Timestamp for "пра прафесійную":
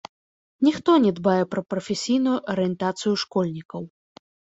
1.51-2.33